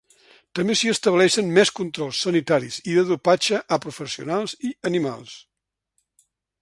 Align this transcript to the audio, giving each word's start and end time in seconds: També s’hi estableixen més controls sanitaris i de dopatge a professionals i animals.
També 0.59 0.75
s’hi 0.77 0.87
estableixen 0.93 1.51
més 1.57 1.71
controls 1.81 2.21
sanitaris 2.27 2.79
i 2.93 2.95
de 3.01 3.03
dopatge 3.11 3.61
a 3.77 3.79
professionals 3.87 4.57
i 4.71 4.73
animals. 4.93 5.37